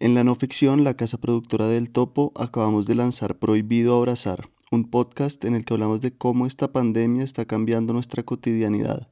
[0.00, 4.88] En la no ficción, la casa productora del Topo, acabamos de lanzar Prohibido Abrazar, un
[4.88, 9.08] podcast en el que hablamos de cómo esta pandemia está cambiando nuestra cotidianidad.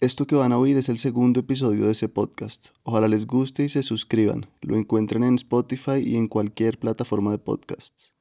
[0.00, 2.70] Esto que van a oír es el segundo episodio de ese podcast.
[2.82, 4.46] Ojalá les guste y se suscriban.
[4.60, 8.12] Lo encuentren en Spotify y en cualquier plataforma de podcasts.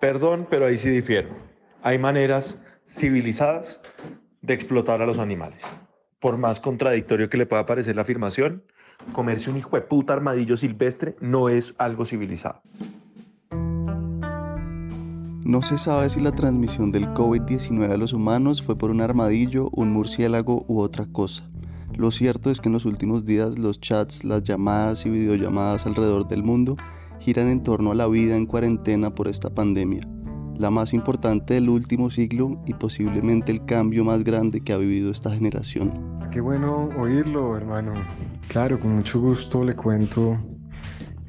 [0.00, 1.30] Perdón, pero ahí sí difiero.
[1.80, 3.80] Hay maneras civilizadas
[4.42, 5.64] de explotar a los animales.
[6.20, 8.64] Por más contradictorio que le pueda parecer la afirmación,
[9.12, 12.60] comerse un hijo de puta armadillo silvestre no es algo civilizado.
[15.44, 19.68] No se sabe si la transmisión del COVID-19 a los humanos fue por un armadillo,
[19.72, 21.44] un murciélago u otra cosa.
[21.96, 26.26] Lo cierto es que en los últimos días los chats, las llamadas y videollamadas alrededor
[26.26, 26.76] del mundo
[27.20, 30.00] giran en torno a la vida en cuarentena por esta pandemia,
[30.56, 35.10] la más importante del último siglo y posiblemente el cambio más grande que ha vivido
[35.10, 36.18] esta generación.
[36.32, 37.92] Qué bueno oírlo, hermano.
[38.48, 40.38] Claro, con mucho gusto le cuento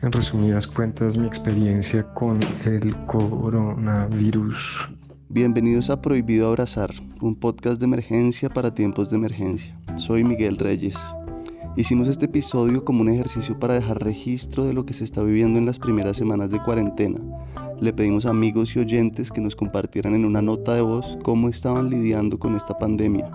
[0.02, 4.90] en resumidas cuentas mi experiencia con el coronavirus.
[5.30, 9.76] Bienvenidos a Prohibido Abrazar, un podcast de emergencia para tiempos de emergencia.
[9.96, 11.16] Soy Miguel Reyes.
[11.76, 15.58] Hicimos este episodio como un ejercicio para dejar registro de lo que se está viviendo
[15.58, 17.20] en las primeras semanas de cuarentena.
[17.82, 21.50] Le pedimos a amigos y oyentes que nos compartieran en una nota de voz cómo
[21.50, 23.30] estaban lidiando con esta pandemia.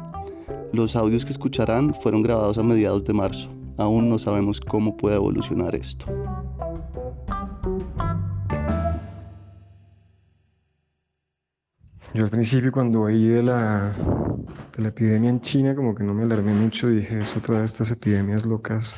[0.72, 3.50] Los audios que escucharán fueron grabados a mediados de marzo.
[3.76, 6.06] Aún no sabemos cómo puede evolucionar esto.
[12.12, 13.94] Yo al principio cuando oí de la,
[14.76, 17.64] de la epidemia en China como que no me alarmé mucho, dije es otra de
[17.64, 18.96] estas epidemias locas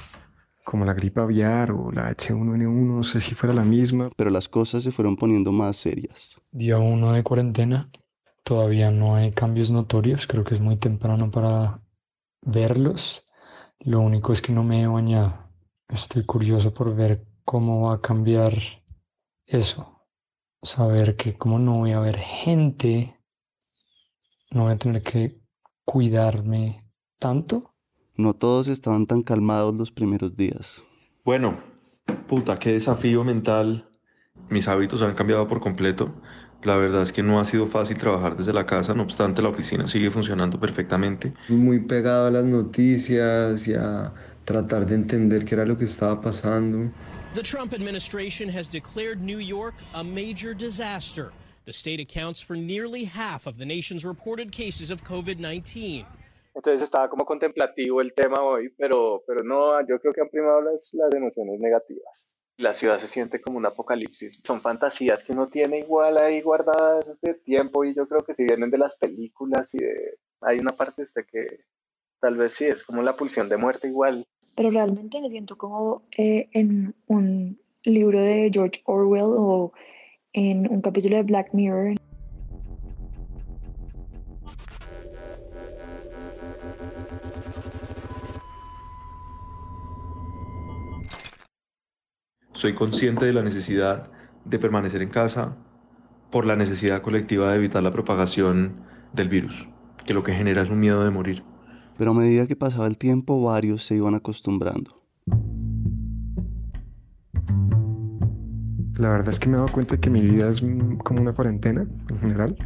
[0.64, 4.10] como la gripe aviar o la H1N1, no sé si fuera la misma.
[4.16, 6.40] Pero las cosas se fueron poniendo más serias.
[6.50, 7.90] Día uno de cuarentena,
[8.42, 11.80] todavía no hay cambios notorios, creo que es muy temprano para
[12.42, 13.24] verlos.
[13.84, 15.34] Lo único es que no me he bañado.
[15.88, 18.54] Estoy curioso por ver cómo va a cambiar
[19.46, 19.92] eso
[20.62, 23.18] saber que como no voy a ver gente,
[24.50, 25.40] no voy a tener que
[25.84, 26.88] cuidarme
[27.18, 27.74] tanto.
[28.16, 30.84] No todos estaban tan calmados los primeros días.
[31.24, 31.60] Bueno,
[32.28, 33.88] puta, qué desafío mental.
[34.48, 36.14] Mis hábitos han cambiado por completo.
[36.64, 39.48] La verdad es que no ha sido fácil trabajar desde la casa, no obstante la
[39.48, 41.32] oficina sigue funcionando perfectamente.
[41.48, 44.12] Muy pegado a las noticias y a
[44.44, 46.92] tratar de entender qué era lo que estaba pasando.
[47.34, 51.32] The Trump administration has declared New York a major disaster.
[51.64, 56.04] The state accounts for nearly half of the nation's reported cases of COVID-19.
[56.54, 60.60] Entonces estaba como contemplativo el tema hoy, pero, pero no, yo creo que han primado
[60.60, 62.38] las, las emociones negativas.
[62.58, 64.40] La ciudad se siente como un apocalipsis.
[64.44, 68.44] Son fantasías que uno tiene igual ahí guardadas desde tiempo y yo creo que si
[68.44, 69.78] vienen de las películas y.
[70.44, 71.60] Hay una parte de usted que
[72.20, 76.02] tal vez sí, es como la pulsión de muerte igual pero realmente me siento como
[76.16, 79.72] eh, en un libro de George Orwell o
[80.32, 81.94] en un capítulo de Black Mirror.
[92.62, 94.08] Soy consciente de la necesidad
[94.44, 95.56] de permanecer en casa
[96.30, 98.76] por la necesidad colectiva de evitar la propagación
[99.12, 99.66] del virus,
[100.06, 101.42] que lo que genera es un miedo de morir
[101.98, 105.02] pero a medida que pasaba el tiempo varios se iban acostumbrando.
[108.96, 110.62] La verdad es que me he dado cuenta que mi vida es
[111.02, 112.56] como una cuarentena en general.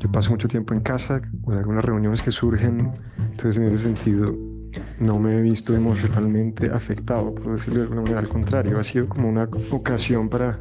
[0.00, 4.49] Yo paso mucho tiempo en casa, con algunas reuniones que surgen, entonces en ese sentido
[4.98, 8.20] no me he visto emocionalmente afectado, por decirlo de alguna manera.
[8.20, 10.58] Al contrario, ha sido como una ocasión para,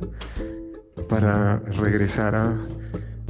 [1.07, 2.57] para regresar a,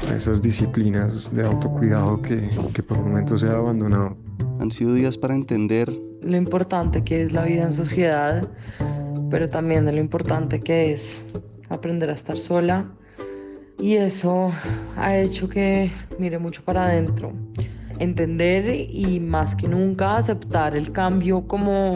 [0.10, 4.18] a esas disciplinas de autocuidado que, que por momentos he abandonado.
[4.60, 5.90] Han sido días para entender
[6.22, 8.48] lo importante que es la vida en sociedad,
[9.30, 11.24] pero también de lo importante que es
[11.70, 12.92] aprender a estar sola.
[13.78, 14.52] Y eso
[14.98, 17.32] ha hecho que mire mucho para adentro,
[18.00, 21.96] entender y más que nunca aceptar el cambio como,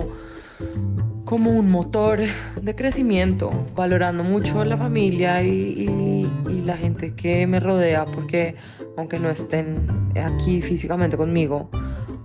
[1.25, 2.19] como un motor
[2.62, 8.55] de crecimiento, valorando mucho la familia y, y la gente que me rodea, porque
[8.97, 11.70] aunque no estén aquí físicamente conmigo,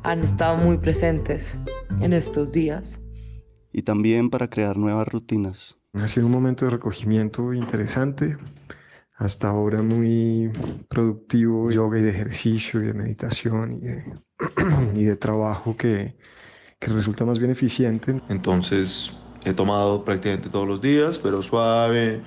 [0.02, 1.56] han estado muy presentes
[2.00, 3.00] en estos días.
[3.72, 5.78] Y también para crear nuevas rutinas.
[5.94, 8.36] Ha sido un momento de recogimiento interesante,
[9.18, 10.50] hasta ahora muy
[10.88, 14.04] productivo, yoga y de ejercicio y de meditación y de,
[14.94, 16.16] y de trabajo que,
[16.78, 18.20] que resulta más bien eficiente.
[18.28, 19.12] Entonces
[19.44, 22.22] he tomado prácticamente todos los días, pero suave.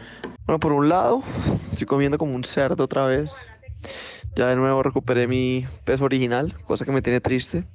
[0.45, 1.23] Bueno, por un lado,
[1.71, 3.31] estoy comiendo como un cerdo otra vez.
[4.35, 7.65] Ya de nuevo recuperé mi peso original, cosa que me tiene triste.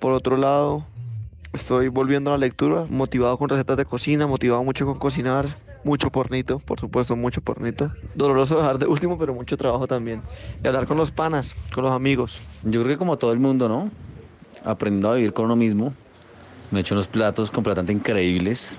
[0.00, 0.84] Por otro lado,
[1.52, 5.54] Estoy volviendo a la lectura, motivado con recetas de cocina, motivado mucho con cocinar,
[5.84, 7.92] mucho pornito, por supuesto, mucho pornito.
[8.14, 10.22] Doloroso dejar de último, pero mucho trabajo también.
[10.62, 12.42] Y hablar con los panas, con los amigos.
[12.62, 13.90] Yo creo que como todo el mundo, ¿no?
[14.64, 15.92] Aprendiendo a vivir con uno mismo.
[16.70, 18.78] Me he hecho unos platos completamente increíbles.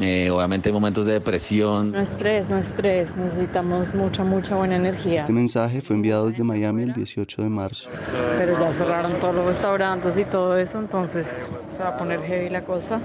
[0.00, 1.92] Eh, obviamente hay momentos de depresión.
[1.92, 3.16] No estrés, no estrés.
[3.16, 5.16] Necesitamos mucha, mucha buena energía.
[5.16, 7.88] Este mensaje fue enviado desde Miami el 18 de marzo.
[8.36, 12.50] Pero ya cerraron todos los restaurantes y todo eso, entonces se va a poner heavy
[12.50, 13.00] la cosa.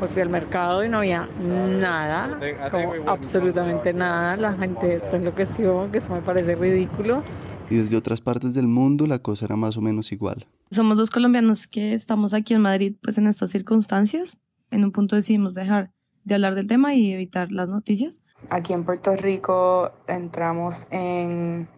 [0.00, 2.38] Hoy fui al mercado y no había nada,
[2.70, 4.36] como absolutamente nada.
[4.36, 7.24] La gente se enloqueció, que eso me parece ridículo.
[7.68, 10.46] Y desde otras partes del mundo la cosa era más o menos igual.
[10.70, 14.38] Somos dos colombianos que estamos aquí en Madrid pues en estas circunstancias.
[14.70, 15.90] En un punto decidimos dejar
[16.22, 18.20] de hablar del tema y evitar las noticias.
[18.50, 21.68] Aquí en Puerto Rico entramos en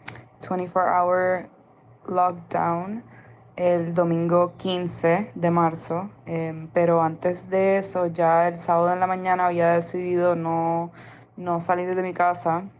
[0.42, 1.48] 24-hour
[2.06, 3.02] lockdown
[3.60, 9.06] el domingo 15 de marzo, eh, pero antes de eso, ya el sábado en la
[9.06, 10.92] mañana había decidido no,
[11.36, 12.70] no salir de mi casa.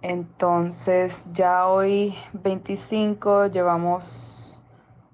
[0.00, 4.62] Entonces ya hoy 25 llevamos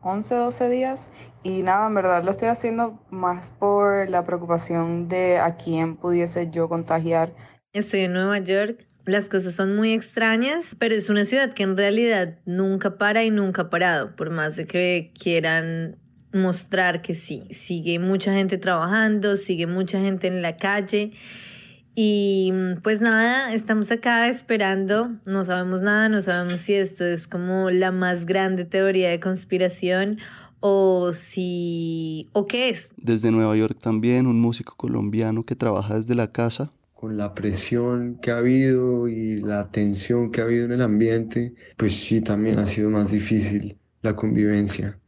[0.03, 1.11] 11, 12 días
[1.43, 6.49] y nada, en verdad lo estoy haciendo más por la preocupación de a quién pudiese
[6.49, 7.35] yo contagiar.
[7.73, 8.88] Estoy en Nueva York.
[9.09, 13.31] Las cosas son muy extrañas, pero es una ciudad que en realidad nunca para y
[13.31, 15.97] nunca ha parado, por más de que quieran
[16.35, 17.45] mostrar que sí.
[17.51, 21.13] Sigue mucha gente trabajando, sigue mucha gente en la calle.
[21.95, 22.53] Y
[22.83, 27.93] pues nada, estamos acá esperando, no sabemos nada, no sabemos si esto es como la
[27.93, 30.19] más grande teoría de conspiración
[30.61, 32.93] o si o qué es.
[32.99, 36.73] Desde Nueva York también un músico colombiano que trabaja desde la casa.
[36.99, 41.55] Con la presión que ha habido y la tensión que ha habido en el ambiente,
[41.77, 44.99] pues sí, también ha sido más difícil la convivencia.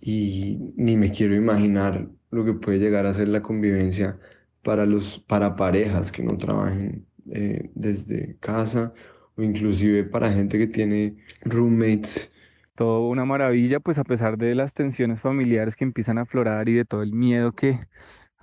[0.00, 4.20] Y ni me quiero imaginar lo que puede llegar a ser la convivencia
[4.62, 8.92] para, los, para parejas que no trabajen eh, desde casa
[9.36, 12.30] o inclusive para gente que tiene roommates
[12.74, 16.74] todo una maravilla, pues a pesar de las tensiones familiares que empiezan a aflorar y
[16.74, 17.78] de todo el miedo que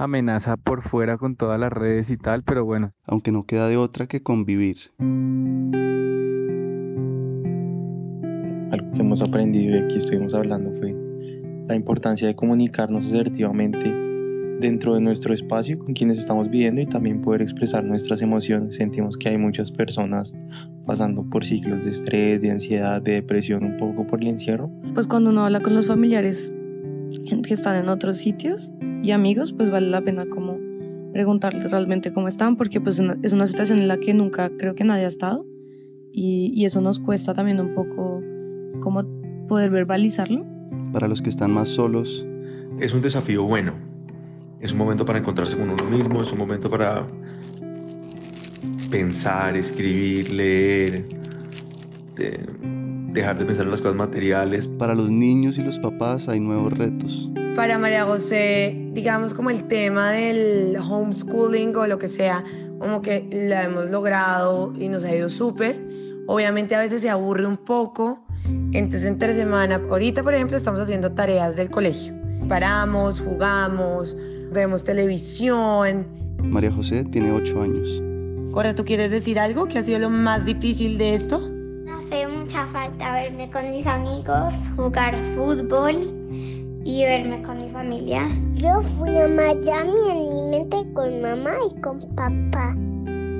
[0.03, 2.93] amenaza por fuera con todas las redes y tal, pero bueno.
[3.05, 4.77] Aunque no queda de otra que convivir.
[8.71, 10.95] Algo que hemos aprendido y aquí estuvimos hablando fue
[11.67, 14.11] la importancia de comunicarnos asertivamente
[14.59, 18.75] dentro de nuestro espacio con quienes estamos viviendo y también poder expresar nuestras emociones.
[18.75, 20.33] Sentimos que hay muchas personas
[20.85, 24.71] pasando por ciclos de estrés, de ansiedad, de depresión, un poco por el encierro.
[24.93, 26.53] Pues cuando uno habla con los familiares
[27.47, 28.71] que están en otros sitios
[29.03, 30.59] y amigos, pues vale la pena como
[31.13, 34.83] preguntarles realmente cómo están, porque pues es una situación en la que nunca creo que
[34.83, 35.45] nadie ha estado
[36.11, 38.21] y, y eso nos cuesta también un poco
[38.79, 39.03] como
[39.47, 40.45] poder verbalizarlo.
[40.93, 42.25] Para los que están más solos.
[42.79, 43.73] Es un desafío bueno,
[44.61, 47.07] es un momento para encontrarse con uno mismo, es un momento para
[48.89, 51.05] pensar, escribir, leer,
[52.15, 52.39] de
[53.11, 54.67] dejar de pensar en las cosas materiales.
[54.67, 57.29] Para los niños y los papás hay nuevos retos.
[57.55, 62.45] Para María José, digamos como el tema del homeschooling o lo que sea,
[62.79, 65.77] como que la hemos logrado y nos ha ido súper.
[66.27, 68.23] Obviamente a veces se aburre un poco,
[68.71, 72.13] entonces entre semana, ahorita por ejemplo estamos haciendo tareas del colegio.
[72.47, 74.15] Paramos, jugamos,
[74.51, 76.07] vemos televisión.
[76.41, 78.01] María José tiene ocho años.
[78.53, 79.65] Cora, ¿tú quieres decir algo?
[79.67, 81.51] ¿Qué ha sido lo más difícil de esto?
[81.89, 86.20] Hace mucha falta verme con mis amigos, jugar fútbol
[86.83, 88.27] y verme con mi familia.
[88.55, 92.75] Yo fui a Miami en mi mente con mamá y con papá.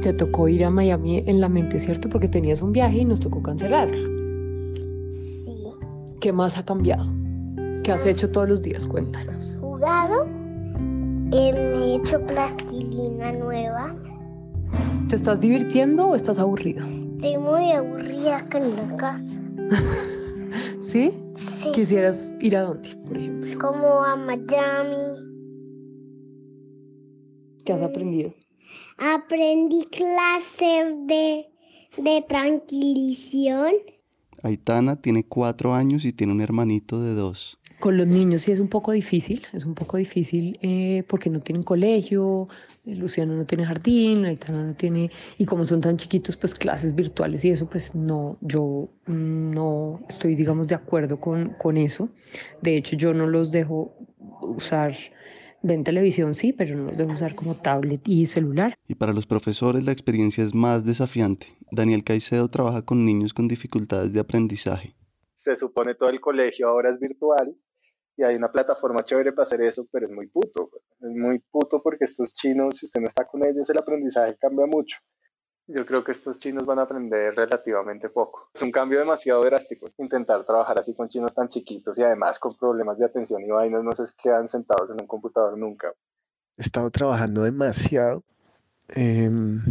[0.01, 2.09] Te tocó ir a Miami en la mente, ¿cierto?
[2.09, 3.97] Porque tenías un viaje y nos tocó cancelarlo.
[5.13, 5.63] Sí.
[6.19, 7.05] ¿Qué más ha cambiado?
[7.83, 8.85] ¿Qué has hecho todos los días?
[8.85, 9.57] Cuéntanos.
[9.59, 10.25] Jugado.
[11.33, 13.95] Eh, me he hecho plastilina nueva.
[15.07, 16.85] ¿Te estás divirtiendo o estás aburrido?
[17.15, 19.39] Estoy muy aburrida acá en la casa.
[20.81, 21.13] ¿Sí?
[21.61, 21.71] Sí.
[21.73, 23.59] ¿Quisieras ir a dónde, por ejemplo?
[23.59, 25.31] Como a Miami.
[27.65, 28.33] ¿Qué has aprendido?
[28.97, 31.45] Aprendí clases de,
[31.97, 33.73] de tranquilización.
[34.43, 37.60] Aitana tiene cuatro años y tiene un hermanito de dos.
[37.81, 41.39] Con los niños sí es un poco difícil, es un poco difícil eh, porque no
[41.39, 42.47] tienen colegio,
[42.85, 45.09] eh, Luciano no tiene jardín, Aitana no tiene,
[45.39, 50.35] y como son tan chiquitos, pues clases virtuales y eso, pues no, yo no estoy,
[50.35, 52.09] digamos, de acuerdo con, con eso.
[52.61, 53.95] De hecho, yo no los dejo
[54.41, 54.95] usar,
[55.63, 58.75] ven televisión sí, pero no los dejo usar como tablet y celular.
[58.87, 61.47] Y para los profesores la experiencia es más desafiante.
[61.71, 64.93] Daniel Caicedo trabaja con niños con dificultades de aprendizaje.
[65.33, 67.55] Se supone todo el colegio ahora es virtual
[68.17, 70.69] y hay una plataforma chévere para hacer eso, pero es muy puto.
[70.99, 74.65] Es muy puto porque estos chinos, si usted no está con ellos, el aprendizaje cambia
[74.65, 74.97] mucho.
[75.67, 78.49] Yo creo que estos chinos van a aprender relativamente poco.
[78.53, 79.87] Es un cambio demasiado drástico.
[79.97, 83.83] Intentar trabajar así con chinos tan chiquitos y además con problemas de atención y vainas
[83.83, 85.93] no se quedan sentados en un computador nunca.
[86.57, 88.23] He estado trabajando demasiado,
[88.89, 89.61] em,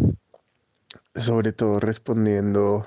[1.14, 2.86] sobre todo respondiendo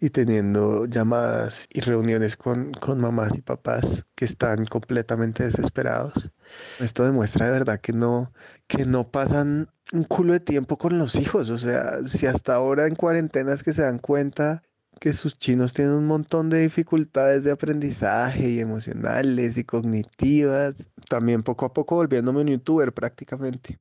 [0.00, 6.30] y teniendo llamadas y reuniones con, con mamás y papás que están completamente desesperados.
[6.78, 8.32] Esto demuestra de verdad que no,
[8.66, 11.50] que no pasan un culo de tiempo con los hijos.
[11.50, 14.62] O sea, si hasta ahora en cuarentenas que se dan cuenta
[15.00, 20.74] que sus chinos tienen un montón de dificultades de aprendizaje y emocionales y cognitivas,
[21.08, 23.78] también poco a poco volviéndome un youtuber prácticamente.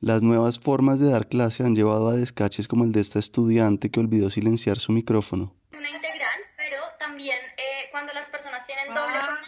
[0.00, 3.90] Las nuevas formas de dar clase han llevado a descaches como el de esta estudiante
[3.90, 5.54] que olvidó silenciar su micrófono.
[5.72, 9.40] Una integral, pero también eh, cuando las personas tienen doble ah.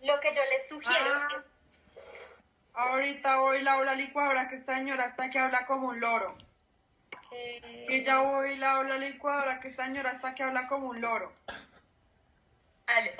[0.00, 1.28] lo que yo les sugiero ah.
[1.36, 1.52] es...
[2.72, 6.34] Ahorita voy Laura licuadora que esta señora está que habla como un loro.
[7.30, 7.84] Eh...
[7.86, 11.34] Que ya voy Laura licuadora que esta señora está que habla como un loro.
[12.86, 13.14] Ale.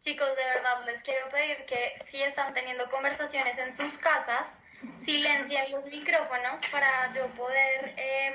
[0.00, 4.56] Chicos, de verdad les quiero pedir que si están teniendo conversaciones en sus casas,
[5.04, 8.34] silenciar los micrófonos para yo poder em,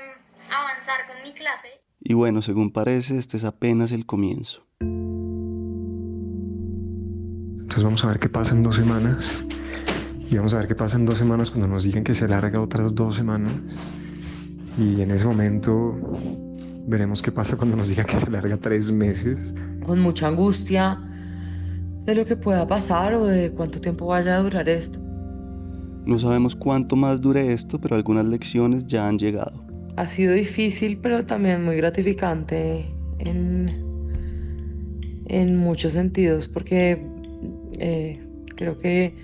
[0.50, 1.80] avanzar con mi clase.
[2.00, 4.66] Y bueno, según parece, este es apenas el comienzo.
[7.60, 9.44] Entonces vamos a ver qué pasa en dos semanas.
[10.30, 12.60] Y vamos a ver qué pasa en dos semanas cuando nos digan que se alarga
[12.60, 13.78] otras dos semanas.
[14.78, 15.96] Y en ese momento
[16.86, 19.54] veremos qué pasa cuando nos digan que se alarga tres meses.
[19.84, 20.98] Con mucha angustia
[22.04, 25.07] de lo que pueda pasar o de cuánto tiempo vaya a durar esto.
[26.04, 29.64] No sabemos cuánto más dure esto, pero algunas lecciones ya han llegado.
[29.96, 32.86] Ha sido difícil, pero también muy gratificante
[33.18, 33.82] en,
[35.26, 37.02] en muchos sentidos, porque
[37.78, 38.20] eh,
[38.56, 39.14] creo que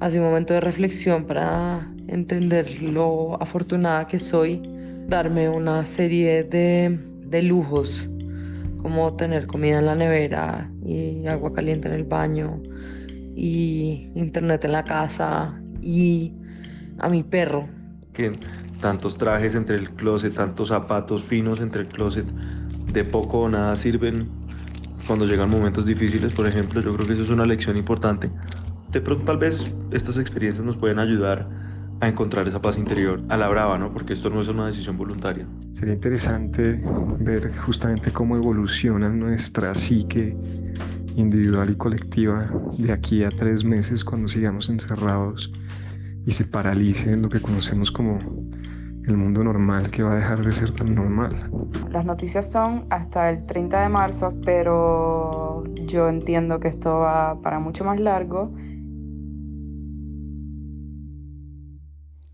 [0.00, 4.60] ha sido un momento de reflexión para entender lo afortunada que soy,
[5.08, 8.10] darme una serie de, de lujos,
[8.82, 12.62] como tener comida en la nevera y agua caliente en el baño
[13.34, 16.34] y internet en la casa y
[16.98, 17.68] a mi perro.
[18.12, 18.32] Que
[18.80, 22.26] tantos trajes entre el closet, tantos zapatos finos entre el closet,
[22.92, 24.28] de poco o nada sirven
[25.06, 28.30] cuando llegan momentos difíciles, por ejemplo, yo creo que eso es una lección importante.
[28.90, 31.48] De pronto tal vez estas experiencias nos pueden ayudar
[32.00, 33.92] a encontrar esa paz interior a la brava, ¿no?
[33.92, 35.46] Porque esto no es una decisión voluntaria.
[35.72, 36.82] Sería interesante
[37.20, 40.36] ver justamente cómo evoluciona nuestra psique
[41.16, 45.50] individual y colectiva de aquí a tres meses cuando sigamos encerrados
[46.26, 48.18] y se paralice en lo que conocemos como
[49.04, 51.50] el mundo normal que va a dejar de ser tan normal.
[51.90, 57.60] Las noticias son hasta el 30 de marzo, pero yo entiendo que esto va para
[57.60, 58.52] mucho más largo.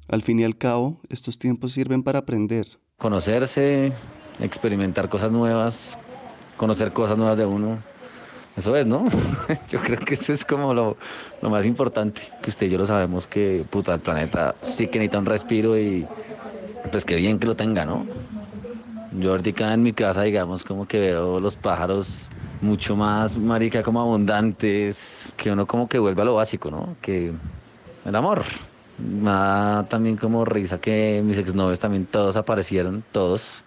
[0.08, 2.66] Al fin y al cabo, estos tiempos sirven para aprender.
[2.98, 3.92] Conocerse,
[4.40, 5.98] experimentar cosas nuevas,
[6.56, 7.91] conocer cosas nuevas de uno
[8.56, 9.06] eso es, ¿no?
[9.68, 10.96] Yo creo que eso es como lo,
[11.42, 12.20] más importante.
[12.42, 15.78] Que usted y yo lo sabemos que, puta, el planeta sí que necesita un respiro
[15.78, 16.06] y
[16.90, 18.04] pues qué bien que lo tenga, ¿no?
[19.18, 22.28] Yo ahorita en mi casa, digamos, como que veo los pájaros
[22.60, 26.96] mucho más, marica, como abundantes, que uno como que vuelve a lo básico, ¿no?
[27.00, 27.32] Que
[28.04, 28.42] el amor.
[28.98, 33.64] Me da también como risa que mis exnovios también todos aparecieron, todos.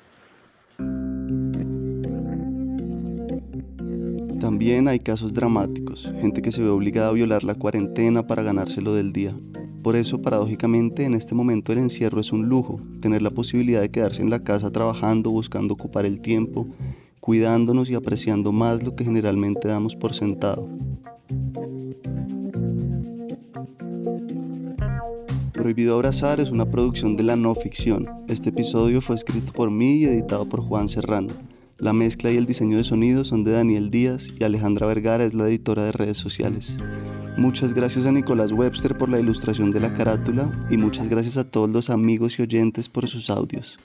[4.45, 8.93] También hay casos dramáticos, gente que se ve obligada a violar la cuarentena para ganárselo
[8.93, 9.33] del día.
[9.81, 13.89] Por eso, paradójicamente, en este momento el encierro es un lujo, tener la posibilidad de
[13.89, 16.67] quedarse en la casa trabajando, buscando ocupar el tiempo,
[17.21, 20.69] cuidándonos y apreciando más lo que generalmente damos por sentado.
[25.53, 28.07] Prohibido Abrazar es una producción de la no ficción.
[28.27, 31.29] Este episodio fue escrito por mí y editado por Juan Serrano.
[31.77, 35.33] La mezcla y el diseño de sonido son de Daniel Díaz y Alejandra Vergara es
[35.33, 36.77] la editora de redes sociales.
[37.37, 41.43] Muchas gracias a Nicolás Webster por la ilustración de la carátula y muchas gracias a
[41.43, 43.77] todos los amigos y oyentes por sus audios.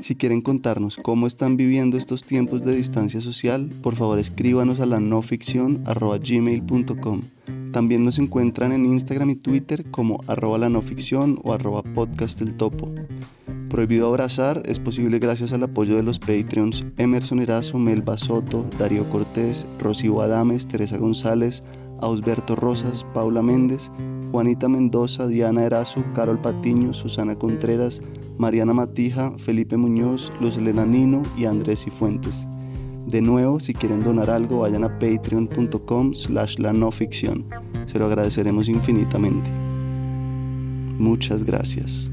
[0.00, 4.86] Si quieren contarnos cómo están viviendo estos tiempos de distancia social, por favor escríbanos a
[4.86, 7.20] la noficción.gmail.com.
[7.72, 12.54] También nos encuentran en Instagram y Twitter como arroba la noficción o arroba podcast el
[12.54, 12.92] topo.
[13.68, 19.08] Prohibido Abrazar es posible gracias al apoyo de los Patreons Emerson Erazo, Melba Soto, Darío
[19.10, 21.62] Cortés, Rocío Adames, Teresa González,
[22.00, 23.90] Ausberto Rosas, Paula Méndez,
[24.30, 28.02] Juanita Mendoza, Diana Erazo, Carol Patiño, Susana Contreras,
[28.36, 32.46] Mariana Matija, Felipe Muñoz, Luz Elena Nino y Andrés Cifuentes.
[33.06, 37.46] De nuevo, si quieren donar algo, vayan a patreon.com slash la no ficción.
[37.86, 39.50] Se lo agradeceremos infinitamente.
[40.98, 42.10] Muchas gracias.